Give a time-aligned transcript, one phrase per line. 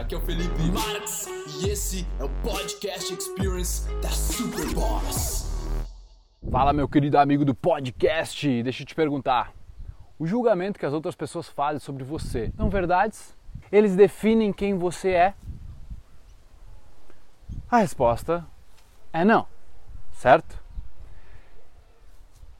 [0.00, 1.26] aqui é o Felipe Marx
[1.60, 5.46] e esse é o Podcast Experience da Superboss.
[6.50, 8.62] Fala, meu querido amigo do podcast.
[8.62, 9.52] Deixa eu te perguntar:
[10.18, 13.36] o julgamento que as outras pessoas fazem sobre você são verdades?
[13.70, 15.34] Eles definem quem você é?
[17.70, 18.46] A resposta
[19.12, 19.46] é não,
[20.12, 20.58] certo?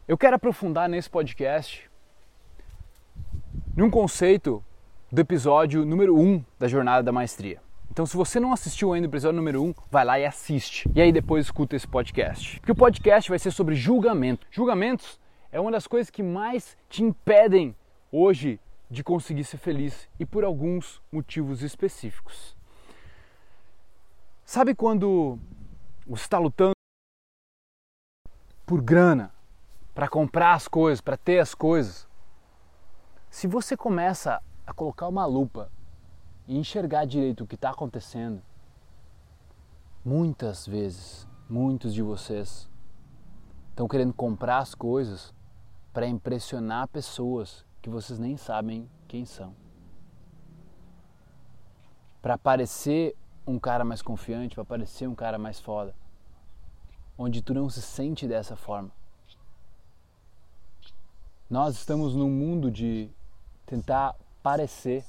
[0.07, 1.91] Eu quero aprofundar nesse podcast
[3.75, 4.63] num conceito
[5.13, 7.61] do episódio número 1 um da Jornada da Maestria.
[7.91, 10.89] Então, se você não assistiu ainda o episódio número 1, um, vai lá e assiste.
[10.95, 12.61] E aí depois escuta esse podcast.
[12.61, 14.47] Porque o podcast vai ser sobre julgamento.
[14.53, 15.19] Julgamentos
[15.51, 17.75] é uma das coisas que mais te impedem
[18.12, 22.56] hoje de conseguir ser feliz e por alguns motivos específicos.
[24.45, 25.41] Sabe quando
[26.06, 26.73] você está lutando
[28.65, 29.34] por grana,
[29.92, 32.09] para comprar as coisas, para ter as coisas?
[33.29, 35.70] Se você começa a colocar uma lupa
[36.47, 38.41] e enxergar direito o que está acontecendo,
[40.05, 42.69] muitas vezes, muitos de vocês
[43.70, 45.34] estão querendo comprar as coisas
[45.92, 49.56] para impressionar pessoas que vocês nem sabem quem são.
[52.23, 55.95] Para parecer um cara mais confiante, para parecer um cara mais foda.
[57.19, 58.91] Onde tu não se sente dessa forma.
[61.48, 63.11] Nós estamos num mundo de
[63.67, 65.05] tentar parecer.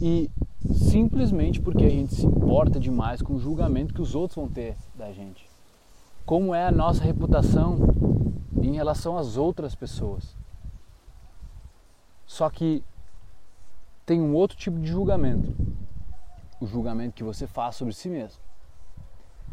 [0.00, 0.30] E
[0.74, 4.76] simplesmente porque a gente se importa demais com o julgamento que os outros vão ter
[4.94, 5.48] da gente.
[6.24, 7.78] Como é a nossa reputação
[8.60, 10.36] em relação às outras pessoas.
[12.26, 12.82] Só que
[14.06, 15.54] tem um outro tipo de julgamento.
[16.60, 18.40] O julgamento que você faz sobre si mesmo.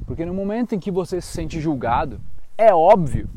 [0.06, 2.22] Porque no momento em que você se sente julgado,
[2.58, 3.30] é óbvio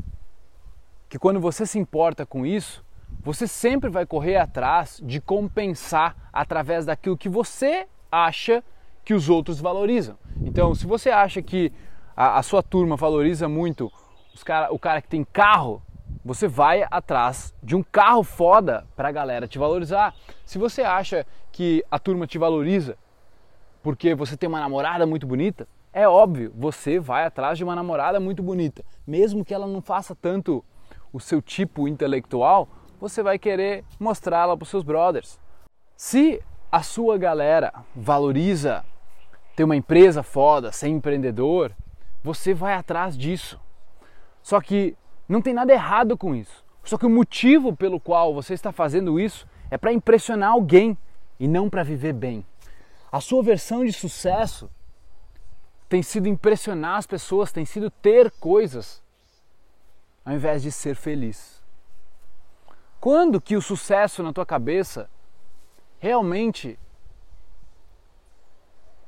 [1.09, 2.82] que quando você se importa com isso,
[3.23, 8.61] você sempre vai correr atrás de compensar através daquilo que você acha
[9.05, 10.17] que os outros valorizam.
[10.41, 11.71] Então, se você acha que
[12.15, 13.91] a, a sua turma valoriza muito
[14.43, 15.81] cara, o cara que tem carro,
[16.23, 20.13] você vai atrás de um carro foda para a galera te valorizar.
[20.45, 22.97] Se você acha que a turma te valoriza
[23.81, 28.19] porque você tem uma namorada muito bonita, é óbvio, você vai atrás de uma namorada
[28.19, 30.63] muito bonita, mesmo que ela não faça tanto
[31.11, 32.67] o seu tipo intelectual,
[33.03, 35.37] você vai querer mostrá-la para os seus brothers.
[35.97, 36.41] Se
[36.71, 38.85] a sua galera valoriza
[39.57, 41.75] ter uma empresa foda, ser empreendedor,
[42.23, 43.59] você vai atrás disso.
[44.41, 44.95] Só que
[45.27, 46.63] não tem nada errado com isso.
[46.81, 50.97] Só que o motivo pelo qual você está fazendo isso é para impressionar alguém
[51.37, 52.45] e não para viver bem.
[53.11, 54.69] A sua versão de sucesso
[55.89, 59.03] tem sido impressionar as pessoas, tem sido ter coisas,
[60.23, 61.62] ao invés de ser feliz.
[63.03, 65.09] Quando que o sucesso na tua cabeça
[65.99, 66.79] realmente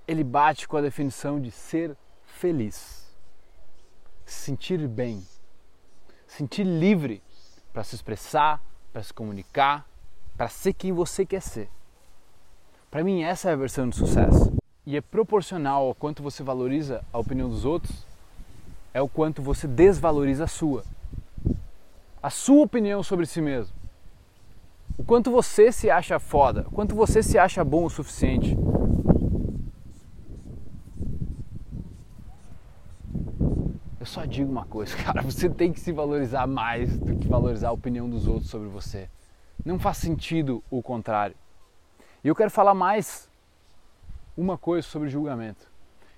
[0.06, 1.96] ele bate com a definição de ser
[2.26, 3.08] feliz,
[4.26, 5.26] se sentir bem,
[6.28, 7.24] sentir livre
[7.72, 8.62] para se expressar,
[8.92, 9.88] para se comunicar,
[10.36, 11.70] para ser quem você quer ser.
[12.92, 14.52] Para mim essa é a versão de sucesso.
[14.86, 18.06] E é proporcional ao quanto você valoriza a opinião dos outros,
[18.94, 20.84] é o quanto você desvaloriza a sua.
[22.22, 23.85] A sua opinião sobre si mesmo
[24.98, 28.58] o quanto você se acha foda, o quanto você se acha bom o suficiente.
[34.00, 37.70] Eu só digo uma coisa, cara, você tem que se valorizar mais do que valorizar
[37.70, 39.10] a opinião dos outros sobre você.
[39.64, 41.36] Não faz sentido o contrário.
[42.24, 43.30] E eu quero falar mais
[44.38, 45.70] uma coisa sobre julgamento,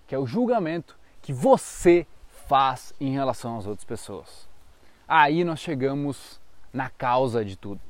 [0.05, 2.05] que é o julgamento que você
[2.47, 4.47] faz em relação às outras pessoas.
[5.07, 6.39] Aí nós chegamos
[6.71, 7.86] na causa de tudo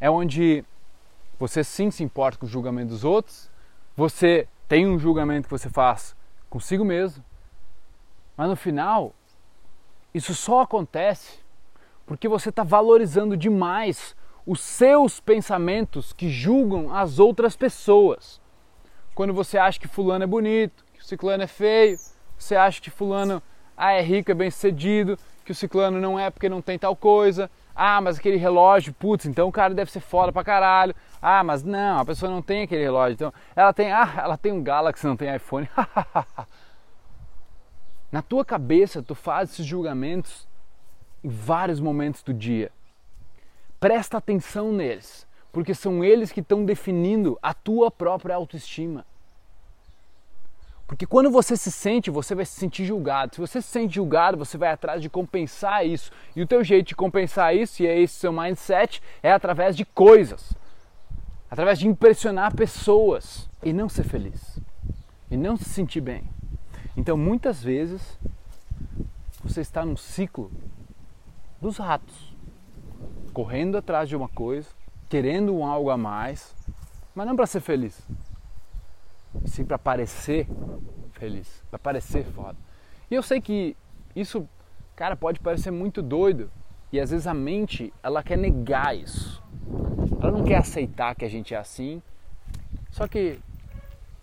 [0.00, 0.64] é onde
[1.38, 3.50] você sim se importa com o julgamento dos outros,
[3.96, 6.16] você tem um julgamento que você faz
[6.48, 7.24] consigo mesmo,
[8.36, 9.14] mas no final,
[10.14, 11.38] isso só acontece
[12.06, 14.16] porque você está valorizando demais
[14.46, 18.40] os seus pensamentos que julgam as outras pessoas.
[19.14, 21.98] Quando você acha que fulano é bonito, que o ciclano é feio,
[22.38, 23.42] você acha que fulano
[23.76, 26.96] ah, é rico, é bem sucedido, que o ciclano não é porque não tem tal
[26.96, 30.92] coisa, ah, mas aquele relógio, putz, então o cara deve ser foda pra caralho.
[31.22, 33.14] Ah, mas não, a pessoa não tem aquele relógio.
[33.14, 35.70] Então, ela tem, ah, ela tem um Galaxy, não tem iPhone.
[38.10, 40.48] Na tua cabeça, tu faz esses julgamentos
[41.22, 42.72] em vários momentos do dia.
[43.78, 49.06] Presta atenção neles, porque são eles que estão definindo a tua própria autoestima.
[50.88, 53.34] Porque quando você se sente, você vai se sentir julgado.
[53.34, 56.10] Se você se sente julgado, você vai atrás de compensar isso.
[56.34, 59.84] E o teu jeito de compensar isso, e é esse seu mindset, é através de
[59.84, 60.56] coisas.
[61.50, 64.58] através de impressionar pessoas e não ser feliz
[65.30, 66.24] e não se sentir bem.
[66.96, 68.18] Então, muitas vezes,
[69.42, 70.50] você está num ciclo
[71.60, 72.34] dos ratos,
[73.32, 74.68] correndo atrás de uma coisa,
[75.08, 76.54] querendo um algo a mais,
[77.14, 78.00] mas não para ser feliz,
[79.44, 80.46] sim para parecer
[81.12, 82.56] feliz, para parecer foda.
[83.10, 83.76] E eu sei que
[84.14, 84.48] isso,
[84.94, 86.50] cara, pode parecer muito doido
[86.92, 89.42] e às vezes a mente ela quer negar isso,
[90.20, 92.02] ela não quer aceitar que a gente é assim.
[92.90, 93.38] Só que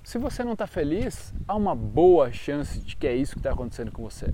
[0.03, 3.51] se você não está feliz, há uma boa chance de que é isso que está
[3.51, 4.33] acontecendo com você.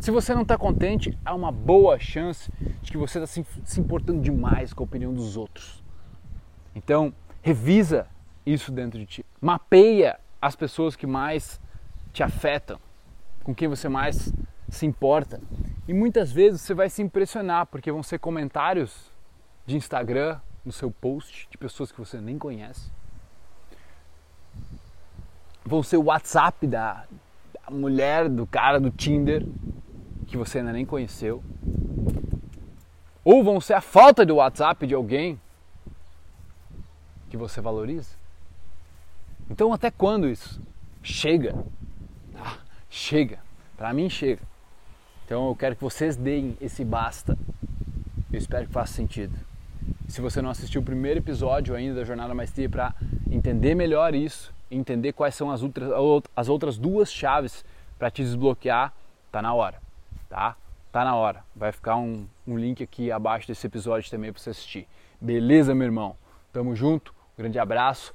[0.00, 2.52] Se você não está contente, há uma boa chance
[2.82, 5.82] de que você está se, se importando demais com a opinião dos outros.
[6.74, 8.06] Então, revisa
[8.46, 9.26] isso dentro de ti.
[9.40, 11.60] Mapeia as pessoas que mais
[12.12, 12.78] te afetam,
[13.42, 14.32] com quem você mais
[14.68, 15.40] se importa.
[15.88, 19.10] E muitas vezes você vai se impressionar, porque vão ser comentários
[19.66, 22.90] de Instagram no seu post de pessoas que você nem conhece.
[25.64, 27.04] Vão ser o WhatsApp da,
[27.52, 29.44] da mulher, do cara do Tinder
[30.26, 31.42] que você ainda nem conheceu.
[33.24, 35.40] Ou vão ser a falta de WhatsApp de alguém
[37.28, 38.16] que você valoriza.
[39.50, 40.60] Então até quando isso?
[41.02, 41.54] Chega.
[42.34, 42.58] Ah,
[42.90, 43.38] chega.
[43.76, 44.42] Para mim chega.
[45.24, 47.36] Então eu quero que vocês deem esse basta.
[48.32, 49.34] Eu espero que faça sentido.
[50.08, 52.94] Se você não assistiu o primeiro episódio ainda da Jornada Maestria para
[53.30, 55.90] entender melhor isso, entender quais são as outras,
[56.34, 57.64] as outras duas chaves
[57.98, 58.92] para te desbloquear,
[59.30, 59.86] tá na hora
[60.28, 60.56] tá?
[60.92, 61.44] Tá na hora.
[61.54, 64.86] Vai ficar um, um link aqui abaixo desse episódio também para você assistir.
[65.20, 66.16] Beleza, meu irmão?
[66.52, 67.12] Tamo junto.
[67.34, 68.14] Um grande abraço